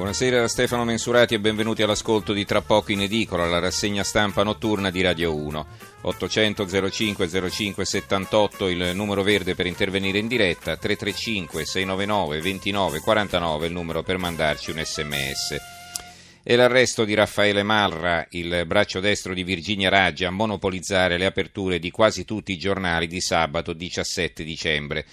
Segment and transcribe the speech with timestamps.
[0.00, 4.42] Buonasera da Stefano Mensurati e benvenuti all'ascolto di Tra poco in edicola, la rassegna stampa
[4.42, 5.66] notturna di Radio 1.
[6.00, 13.66] 800 05 05 78 il numero verde per intervenire in diretta, 335 699 29 49
[13.66, 15.60] il numero per mandarci un sms.
[16.44, 21.78] E l'arresto di Raffaele Marra, il braccio destro di Virginia Raggi, a monopolizzare le aperture
[21.78, 25.04] di quasi tutti i giornali di sabato 17 dicembre.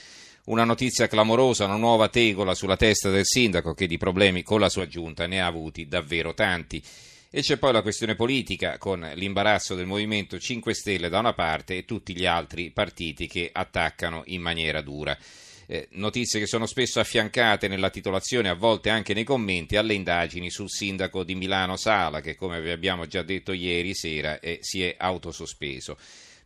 [0.48, 4.70] Una notizia clamorosa, una nuova tegola sulla testa del sindaco che di problemi con la
[4.70, 6.82] sua giunta ne ha avuti davvero tanti.
[7.30, 11.76] E c'è poi la questione politica con l'imbarazzo del Movimento 5 Stelle da una parte
[11.76, 15.18] e tutti gli altri partiti che attaccano in maniera dura.
[15.66, 20.50] Eh, notizie che sono spesso affiancate nella titolazione, a volte anche nei commenti, alle indagini
[20.50, 24.82] sul sindaco di Milano Sala, che come vi abbiamo già detto ieri sera eh, si
[24.82, 25.98] è autosospeso.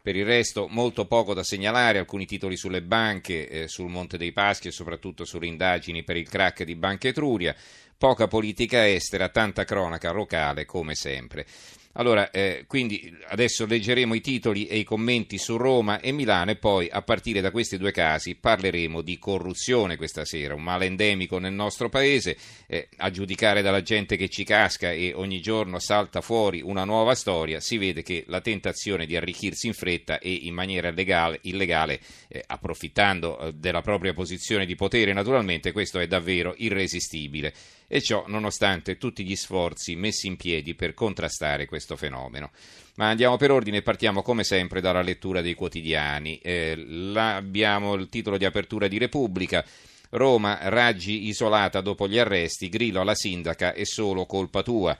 [0.03, 4.31] Per il resto molto poco da segnalare, alcuni titoli sulle banche, eh, sul Monte dei
[4.31, 7.55] Paschi e soprattutto sulle indagini per il crack di Banca Etruria,
[7.99, 11.45] poca politica estera, tanta cronaca locale come sempre.
[11.94, 16.56] Allora, eh, quindi adesso leggeremo i titoli e i commenti su Roma e Milano e
[16.56, 21.38] poi a partire da questi due casi parleremo di corruzione questa sera, un male endemico
[21.38, 26.22] nel nostro paese, eh, a giudicare dalla gente che ci casca e ogni giorno salta
[26.22, 30.53] fuori una nuova storia, si vede che la tentazione di arricchirsi in fretta e in
[30.53, 36.53] maniera legale, illegale, eh, approfittando eh, della propria posizione di potere naturalmente, questo è davvero
[36.58, 37.53] irresistibile
[37.94, 42.52] e ciò nonostante tutti gli sforzi messi in piedi per contrastare questo fenomeno.
[42.96, 46.38] Ma andiamo per ordine e partiamo come sempre dalla lettura dei quotidiani.
[46.38, 49.66] Eh, abbiamo il titolo di apertura di Repubblica.
[50.12, 54.97] Roma, Raggi isolata dopo gli arresti, Grillo alla sindaca è solo colpa tua.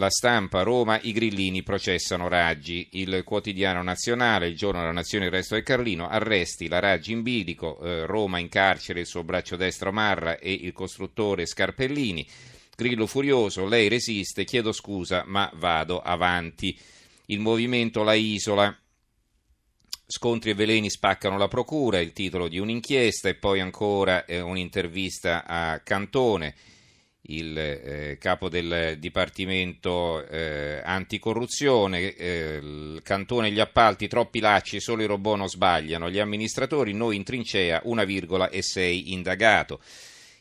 [0.00, 2.88] La stampa, Roma, i grillini processano Raggi.
[2.92, 7.20] Il quotidiano nazionale, il giorno della nazione, il resto del Carlino, arresti la Raggi in
[7.20, 12.26] bilico, eh, Roma in carcere, il suo braccio destro Marra e il costruttore Scarpellini.
[12.74, 16.74] Grillo furioso, lei resiste, chiedo scusa, ma vado avanti.
[17.26, 18.74] Il movimento la isola.
[20.06, 25.44] Scontri e veleni spaccano la procura, il titolo di un'inchiesta e poi ancora eh, un'intervista
[25.44, 26.54] a Cantone
[27.22, 35.02] il eh, capo del Dipartimento eh, Anticorruzione, eh, il cantone gli appalti, troppi lacci, solo
[35.02, 39.80] i robot non sbagliano, gli amministratori, noi in trincea, una virgola e sei indagato.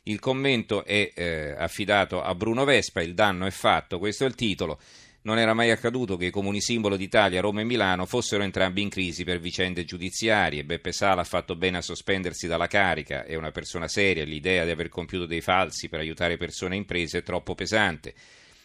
[0.03, 4.35] Il commento è eh, affidato a Bruno Vespa, il danno è fatto, questo è il
[4.35, 4.79] titolo.
[5.21, 8.87] Non era mai accaduto che i comuni simbolo d'Italia, Roma e Milano, fossero entrambi in
[8.87, 10.63] crisi per vicende giudiziarie.
[10.63, 14.71] Beppe Sala ha fatto bene a sospendersi dalla carica, è una persona seria, l'idea di
[14.71, 18.13] aver compiuto dei falsi per aiutare persone e imprese è troppo pesante.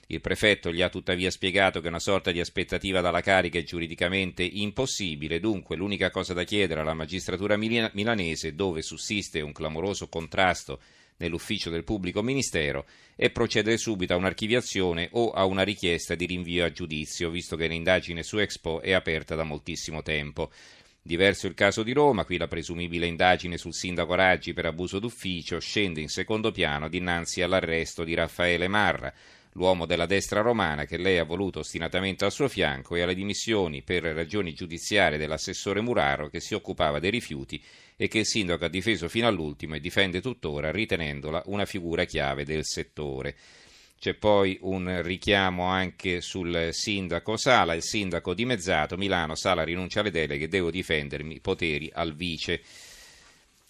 [0.07, 4.45] Il prefetto gli ha tuttavia spiegato che una sorta di aspettativa dalla carica è giuridicamente
[4.45, 10.81] impossibile, dunque l'unica cosa da chiedere alla magistratura milanese, dove sussiste un clamoroso contrasto
[11.19, 12.87] nell'ufficio del pubblico ministero
[13.17, 17.67] e procedere subito a un'archiviazione o a una richiesta di rinvio a giudizio, visto che
[17.67, 20.51] l'indagine su Expo è aperta da moltissimo tempo.
[21.07, 25.59] Diverso il caso di Roma, qui la presumibile indagine sul sindaco Raggi per abuso d'ufficio
[25.61, 29.13] scende in secondo piano dinanzi all'arresto di Raffaele Marra,
[29.53, 33.83] l'uomo della destra romana che lei ha voluto ostinatamente al suo fianco e alle dimissioni
[33.83, 37.63] per ragioni giudiziarie dell'assessore Muraro che si occupava dei rifiuti
[37.97, 42.45] e che il sindaco ha difeso fino all'ultimo e difende tuttora ritenendola una figura chiave
[42.45, 43.37] del settore.
[43.99, 50.11] C'è poi un richiamo anche sul sindaco Sala, il sindaco dimezzato, Milano, Sala rinuncia alle
[50.11, 52.61] deleghe, devo difendermi, poteri al vice.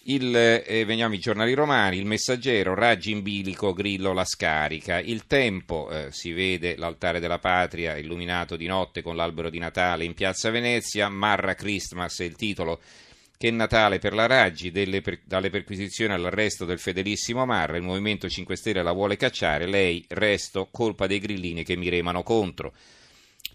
[0.07, 5.25] Il, eh, veniamo ai giornali romani, il messaggero, Raggi in bilico, Grillo la scarica, il
[5.25, 10.13] tempo, eh, si vede l'altare della patria illuminato di notte con l'albero di Natale in
[10.13, 12.81] piazza Venezia, Marra Christmas è il titolo
[13.37, 18.55] che Natale per la Raggi, per, dalle perquisizioni all'arresto del fedelissimo Marra, il Movimento 5
[18.55, 22.73] Stelle la vuole cacciare, lei resto colpa dei grillini che mi remano contro.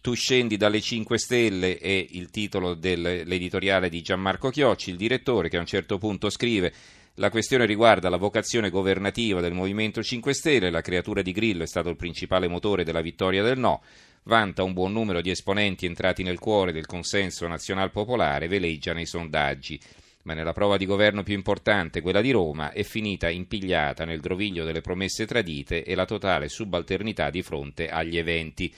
[0.00, 5.56] Tu scendi dalle 5 Stelle è il titolo dell'editoriale di Gianmarco Chiocci, il direttore che
[5.58, 6.72] a un certo punto scrive
[7.14, 11.66] la questione riguarda la vocazione governativa del Movimento 5 Stelle, la creatura di Grillo è
[11.66, 13.82] stato il principale motore della vittoria del no
[14.24, 19.06] vanta un buon numero di esponenti entrati nel cuore del consenso nazional popolare, veleggia nei
[19.06, 19.80] sondaggi.
[20.22, 24.64] ma nella prova di governo più importante, quella di Roma, è finita impigliata nel groviglio
[24.64, 28.72] delle promesse tradite e la totale subalternità di fronte agli eventi.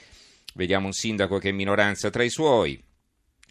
[0.55, 2.81] Vediamo un sindaco che è minoranza tra i suoi,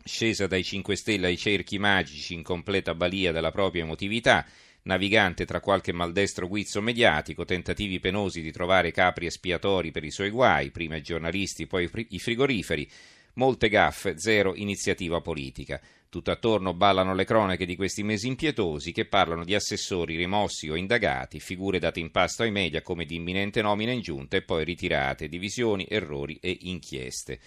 [0.06, 4.46] scesa dai 5 Stelle ai cerchi magici in completa balia della propria emotività,
[4.84, 10.30] navigante tra qualche maldestro guizzo mediatico, tentativi penosi di trovare capri espiatori per i suoi
[10.30, 12.90] guai, prima i giornalisti, poi i frigoriferi,
[13.34, 15.80] molte gaffe, zero iniziativa politica.
[16.10, 21.40] Tutt'attorno ballano le cronache di questi mesi impietosi che parlano di assessori rimossi o indagati,
[21.40, 25.30] figure date in pasto ai media come di imminente nomina in giunta e poi ritirate,
[25.30, 27.40] divisioni, errori e inchieste.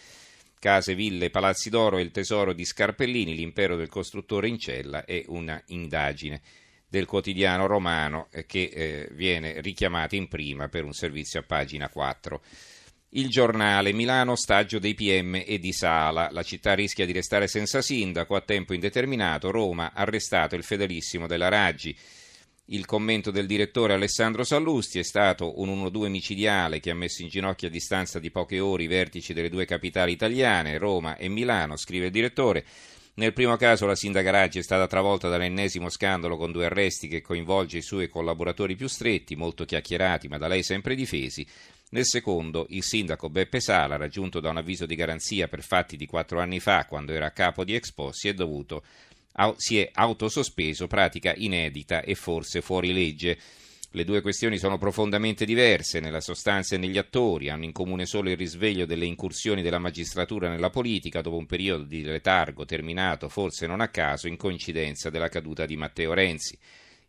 [0.58, 5.22] Case, ville, palazzi d'oro e il tesoro di Scarpellini, l'impero del costruttore in cella è
[5.26, 6.40] una indagine
[6.94, 11.88] del quotidiano romano eh, che eh, viene richiamata in prima per un servizio a pagina
[11.88, 12.40] 4.
[13.16, 16.28] Il giornale Milano stagio dei PM e di Sala.
[16.30, 19.50] La città rischia di restare senza sindaco a tempo indeterminato.
[19.50, 21.96] Roma arrestato il fedelissimo della Raggi.
[22.66, 27.28] Il commento del direttore Alessandro Sallusti è stato un 1-2 micidiale che ha messo in
[27.28, 31.76] ginocchio a distanza di poche ore i vertici delle due capitali italiane, Roma e Milano,
[31.76, 32.64] scrive il direttore.
[33.16, 37.20] Nel primo caso la sindaca Raggi è stata travolta dall'ennesimo scandalo con due arresti che
[37.20, 41.46] coinvolge i suoi collaboratori più stretti, molto chiacchierati ma da lei sempre difesi.
[41.90, 46.06] Nel secondo, il sindaco Beppe Sala, raggiunto da un avviso di garanzia per fatti di
[46.06, 48.82] quattro anni fa, quando era capo di Expo, si è dovuto
[49.56, 53.38] si è autosospeso, pratica inedita e forse fuori legge.
[53.96, 58.28] Le due questioni sono profondamente diverse nella sostanza e negli attori, hanno in comune solo
[58.28, 63.68] il risveglio delle incursioni della magistratura nella politica dopo un periodo di letargo terminato, forse
[63.68, 66.58] non a caso, in coincidenza della caduta di Matteo Renzi.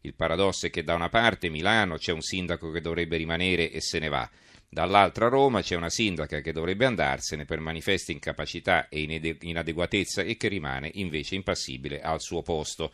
[0.01, 3.81] Il paradosso è che da una parte Milano c'è un sindaco che dovrebbe rimanere e
[3.81, 4.29] se ne va,
[4.69, 9.01] Dall'altra Roma c'è una sindaca che dovrebbe andarsene per manifeste incapacità e
[9.39, 12.91] inadeguatezza e che rimane invece impassibile al suo posto.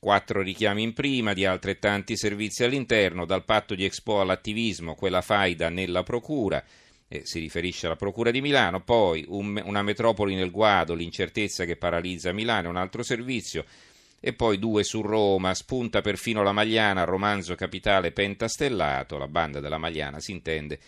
[0.00, 5.70] Quattro richiami in prima di altrettanti servizi all'interno, dal patto di Expo all'attivismo, quella faida
[5.70, 6.64] nella procura,
[7.08, 11.74] eh, si riferisce alla Procura di Milano, poi un, una metropoli nel guado, l'incertezza che
[11.74, 13.64] paralizza Milano, un altro servizio,
[14.20, 19.78] e poi due su Roma, spunta perfino la Magliana, romanzo capitale pentastellato, la banda della
[19.78, 20.78] Magliana si intende,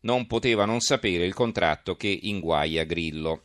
[0.00, 3.44] non poteva non sapere il contratto che inguaia Grillo.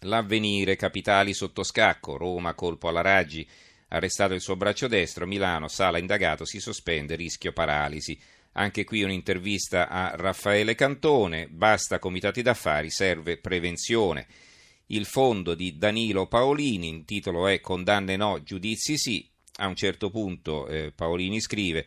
[0.00, 3.46] L'avvenire, capitali sotto scacco, Roma colpo alla Raggi,
[3.92, 8.18] arrestato il suo braccio destro, Milano, sala indagato, si sospende, rischio paralisi.
[8.52, 14.26] Anche qui un'intervista a Raffaele Cantone, basta comitati d'affari, serve prevenzione.
[14.86, 19.26] Il fondo di Danilo Paolini, il titolo è Condanne no, giudizi sì.
[19.56, 21.86] A un certo punto eh, Paolini scrive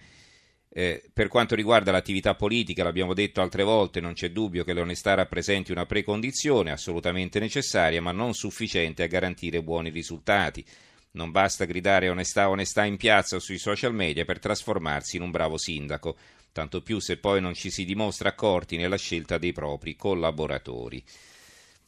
[0.78, 5.14] eh, per quanto riguarda l'attività politica, l'abbiamo detto altre volte, non c'è dubbio che l'onestà
[5.14, 10.66] rappresenti una precondizione assolutamente necessaria, ma non sufficiente a garantire buoni risultati.
[11.16, 15.32] Non basta gridare onestà, onestà in piazza o sui social media per trasformarsi in un
[15.32, 16.18] bravo sindaco,
[16.52, 21.02] tanto più se poi non ci si dimostra accorti nella scelta dei propri collaboratori.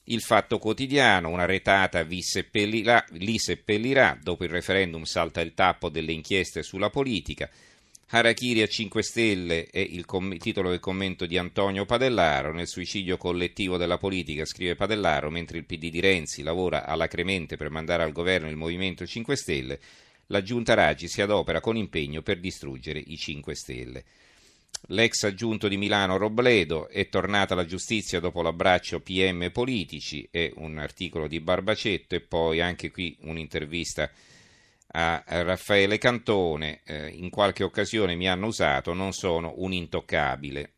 [0.05, 5.89] Il fatto quotidiano, una retata vi seppellirà, li seppellirà, dopo il referendum salta il tappo
[5.89, 7.49] delle inchieste sulla politica,
[8.09, 12.53] Harakiri a 5 Stelle è il com- titolo del commento di Antonio Padellaro.
[12.53, 17.69] Nel suicidio collettivo della politica, scrive Padellaro, mentre il PD di Renzi lavora alacremente per
[17.69, 19.79] mandare al governo il Movimento 5 Stelle,
[20.27, 24.03] la giunta Raggi si adopera con impegno per distruggere i 5 Stelle.
[24.87, 30.77] L'ex aggiunto di Milano Robledo è tornata alla giustizia dopo l'abbraccio PM politici, è un
[30.77, 34.09] articolo di Barbacetto e poi anche qui un'intervista
[34.89, 40.73] a Raffaele Cantone, eh, in qualche occasione mi hanno usato, non sono un intoccabile.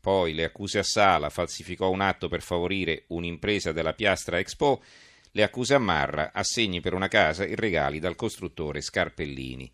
[0.00, 4.82] Poi le accuse a Sala, falsificò un atto per favorire un'impresa della Piastra Expo,
[5.30, 9.72] le accuse a Marra, assegni per una casa e regali dal costruttore Scarpellini.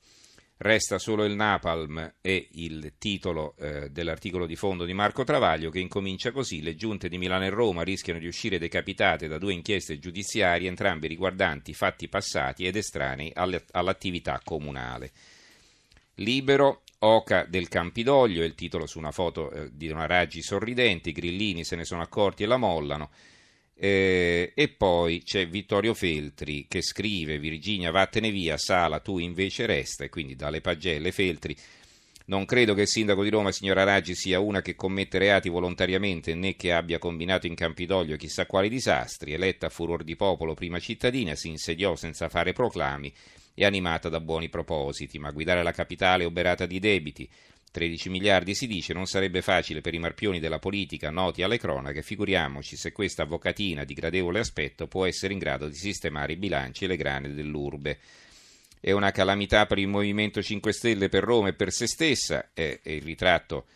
[0.61, 5.79] Resta solo il Napalm e il titolo eh, dell'articolo di fondo di Marco Travaglio che
[5.79, 10.01] incomincia così: Le giunte di Milano e Roma rischiano di uscire decapitate da due inchieste
[10.01, 15.13] giudiziarie, entrambe riguardanti fatti passati ed estranei all'attività comunale.
[16.15, 21.11] Libero, Oca del Campidoglio, è il titolo su una foto eh, di una Raggi sorridente,
[21.11, 23.11] i grillini se ne sono accorti e la mollano.
[23.81, 30.03] Eh, e poi c'è Vittorio Feltri che scrive Virginia vattene via, Sala tu invece resta
[30.03, 31.57] e quindi dalle pagelle Feltri
[32.29, 36.35] non credo che il sindaco di Roma, signora Raggi, sia una che commette reati volontariamente
[36.35, 39.33] né che abbia combinato in Campidoglio chissà quali disastri.
[39.33, 43.11] Eletta a furor di popolo prima cittadina, si insediò senza fare proclami
[43.55, 47.27] e animata da buoni propositi, ma guidare la capitale oberata di debiti,
[47.71, 52.03] 13 miliardi si dice, non sarebbe facile per i marpioni della politica noti alle cronache,
[52.03, 56.85] figuriamoci se questa avvocatina di gradevole aspetto può essere in grado di sistemare i bilanci
[56.85, 57.99] e le grane dell'urbe.
[58.81, 62.81] è una calamità per il Movimento 5 Stelle, per Roma e per se stessa, è,
[62.85, 63.67] il ritratto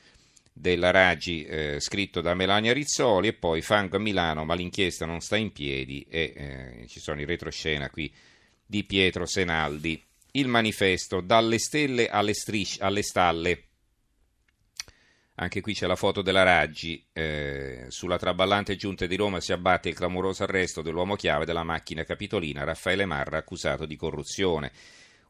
[0.52, 5.20] della Raggi eh, scritto da Melania Rizzoli e poi Fango a Milano ma l'inchiesta non
[5.20, 8.12] sta in piedi e eh, ci sono i retroscena qui
[8.66, 10.02] di Pietro Senaldi.
[10.32, 13.64] Il manifesto dalle stelle alle, strisce, alle stalle.
[15.36, 17.02] Anche qui c'è la foto della Raggi.
[17.12, 22.04] Eh, sulla traballante giunta di Roma si abbatte il clamoroso arresto dell'uomo chiave della macchina
[22.04, 24.72] capitolina, Raffaele Marra, accusato di corruzione.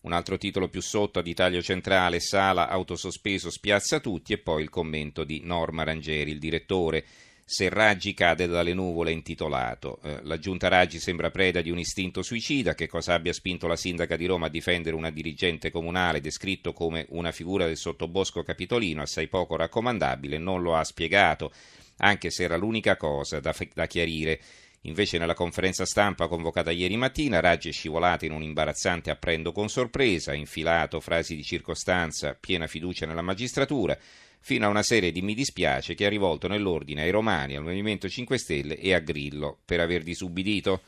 [0.00, 4.70] Un altro titolo più sotto ad Italia Centrale, Sala, autosospeso, spiazza tutti e poi il
[4.70, 7.04] commento di Norma Rangeri, il direttore.
[7.44, 10.00] Se Raggi cade dalle nuvole intitolato.
[10.02, 12.74] Eh, la giunta Raggi sembra preda di un istinto suicida.
[12.74, 17.06] Che cosa abbia spinto la sindaca di Roma a difendere una dirigente comunale descritto come
[17.10, 21.52] una figura del sottobosco capitolino assai poco raccomandabile non lo ha spiegato,
[21.98, 24.40] anche se era l'unica cosa da, da chiarire.
[24.84, 29.68] Invece nella conferenza stampa convocata ieri mattina Raggi è scivolato in un imbarazzante apprendo con
[29.68, 33.96] sorpresa, infilato frasi di circostanza, piena fiducia nella magistratura,
[34.42, 38.08] fino a una serie di mi dispiace che ha rivolto nell'ordine ai romani, al Movimento
[38.08, 40.82] 5 Stelle e a Grillo per aver disubbidito.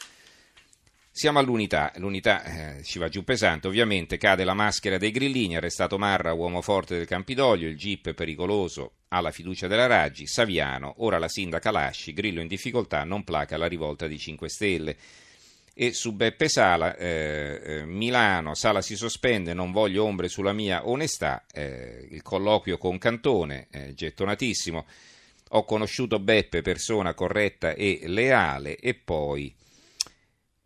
[1.08, 2.42] Siamo all'unità, l'unità
[2.78, 6.96] eh, ci va giù pesante, ovviamente cade la maschera dei grillini, arrestato Marra, uomo forte
[6.96, 12.12] del Campidoglio, il GIP pericoloso, ha la fiducia della Raggi, Saviano, ora la sindaca Lasci,
[12.12, 14.96] Grillo in difficoltà, non placa la rivolta di 5 Stelle.
[15.76, 20.88] E su Beppe Sala, eh, eh, Milano, Sala si sospende, non voglio ombre sulla mia
[20.88, 24.86] onestà, eh, il colloquio con Cantone, eh, gettonatissimo,
[25.50, 29.52] ho conosciuto Beppe, persona corretta e leale, e poi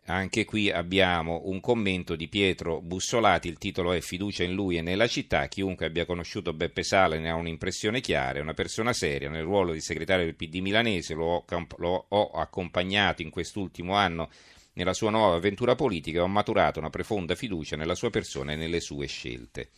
[0.09, 4.81] anche qui abbiamo un commento di Pietro Bussolati, il titolo è Fiducia in lui e
[4.81, 5.47] nella città.
[5.47, 9.29] Chiunque abbia conosciuto Beppe Sale ne ha un'impressione chiara, è una persona seria.
[9.29, 11.45] Nel ruolo di segretario del PD milanese lo ho,
[11.77, 14.29] lo ho accompagnato in quest'ultimo anno
[14.79, 18.79] nella sua nuova avventura politica ho maturato una profonda fiducia nella sua persona e nelle
[18.79, 19.71] sue scelte.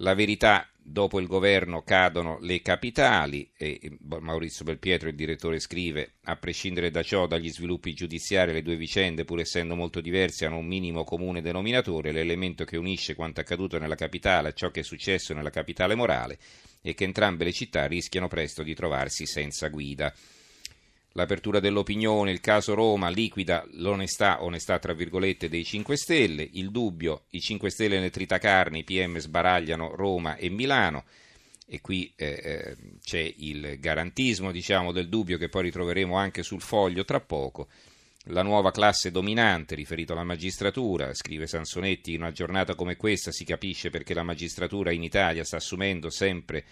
[0.00, 6.36] La verità, dopo il governo cadono le capitali e Maurizio Belpietro, il direttore, scrive a
[6.36, 10.66] prescindere da ciò, dagli sviluppi giudiziari, le due vicende, pur essendo molto diverse, hanno un
[10.66, 15.34] minimo comune denominatore, l'elemento che unisce quanto accaduto nella capitale a ciò che è successo
[15.34, 16.38] nella capitale morale
[16.80, 20.14] e che entrambe le città rischiano presto di trovarsi senza guida
[21.18, 27.24] l'apertura dell'opinione, il caso Roma liquida l'onestà, onestà tra virgolette, dei 5 Stelle, il dubbio,
[27.30, 31.04] i 5 Stelle nel tritacarne, i PM sbaragliano Roma e Milano.
[31.66, 36.62] E qui eh, eh, c'è il garantismo diciamo, del dubbio che poi ritroveremo anche sul
[36.62, 37.66] foglio tra poco.
[38.30, 43.44] La nuova classe dominante, riferito alla magistratura, scrive Sansonetti, in una giornata come questa si
[43.44, 46.64] capisce perché la magistratura in Italia sta assumendo sempre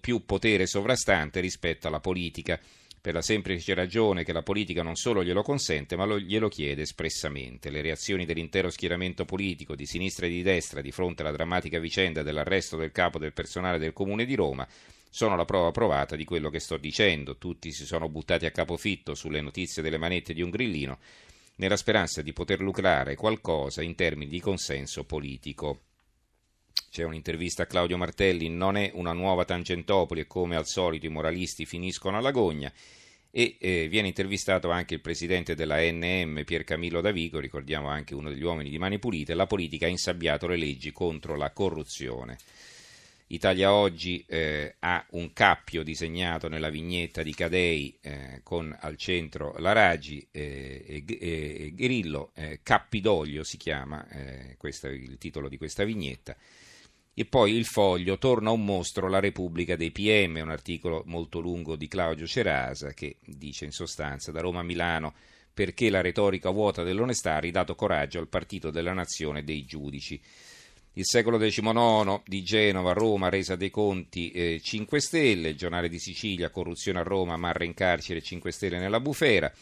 [0.00, 2.60] più potere sovrastante rispetto alla politica
[3.00, 6.82] per la semplice ragione che la politica non solo glielo consente, ma lo, glielo chiede
[6.82, 7.70] espressamente.
[7.70, 12.22] Le reazioni dell'intero schieramento politico, di sinistra e di destra, di fronte alla drammatica vicenda
[12.22, 14.68] dell'arresto del capo del personale del Comune di Roma,
[15.08, 17.38] sono la prova provata di quello che sto dicendo.
[17.38, 20.98] Tutti si sono buttati a capofitto sulle notizie delle manette di un grillino,
[21.56, 25.89] nella speranza di poter lucrare qualcosa in termini di consenso politico.
[26.90, 31.10] C'è un'intervista a Claudio Martelli, non è una nuova Tangentopoli e come al solito i
[31.10, 32.72] moralisti finiscono alla gogna
[33.30, 38.28] e eh, viene intervistato anche il presidente della NM Pier Camillo Davigo, ricordiamo anche uno
[38.28, 42.38] degli uomini di Mani Pulite, la politica ha insabbiato le leggi contro la corruzione.
[43.28, 49.54] Italia Oggi eh, ha un cappio disegnato nella vignetta di Cadei eh, con al centro
[49.58, 55.56] la Raggi eh, e, Grillo, eh, Cappidoglio si chiama, eh, questo è il titolo di
[55.56, 56.36] questa vignetta.
[57.12, 61.76] E poi il foglio torna un mostro, la Repubblica dei PM, un articolo molto lungo
[61.76, 65.14] di Claudio Cerasa che dice in sostanza da Roma a Milano
[65.52, 70.20] perché la retorica vuota dell'onestà ha ridato coraggio al partito della nazione dei giudici.
[70.94, 75.98] Il secolo XIX di Genova, Roma, resa dei conti eh, 5 Stelle, il giornale di
[75.98, 79.52] Sicilia, corruzione a Roma, Marra in carcere, 5 Stelle nella bufera.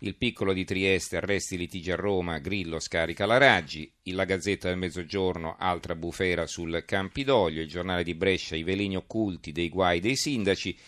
[0.00, 4.78] Il piccolo di Trieste, arresti litigi a Roma, Grillo scarica la Raggi, la Gazzetta del
[4.78, 10.14] Mezzogiorno, altra bufera sul Campidoglio, il giornale di Brescia, i veleni occulti dei guai dei
[10.14, 10.78] sindaci,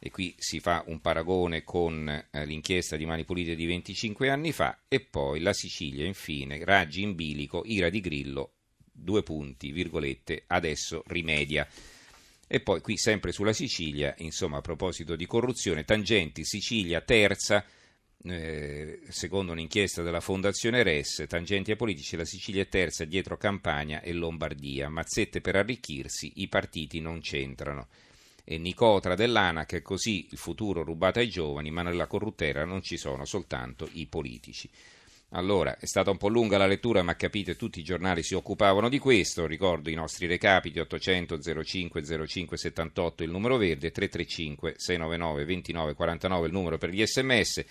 [0.00, 4.50] e qui si fa un paragone con eh, l'inchiesta di Mani Pulite di 25 anni
[4.50, 8.54] fa, e poi la Sicilia, infine, Raggi in bilico, ira di Grillo,
[8.90, 11.68] due punti, virgolette, adesso rimedia.
[12.48, 17.64] E poi qui sempre sulla Sicilia, insomma a proposito di corruzione, tangenti, Sicilia terza,
[18.24, 24.02] eh, secondo un'inchiesta della Fondazione RES, tangenti ai politici, la Sicilia è terza dietro Campania
[24.02, 24.88] e Lombardia.
[24.88, 27.88] Mazzette per arricchirsi, i partiti non c'entrano.
[28.44, 33.24] E Nicotra dell'ANAC così il futuro rubato ai giovani, ma nella corruttera non ci sono
[33.24, 34.68] soltanto i politici.
[35.34, 38.88] Allora, è stata un po' lunga la lettura, ma capite, tutti i giornali si occupavano
[38.88, 39.46] di questo.
[39.46, 46.46] Ricordo i nostri recapiti 800 05 05 78 il numero verde, 335 699 29 49
[46.48, 47.64] il numero per gli sms.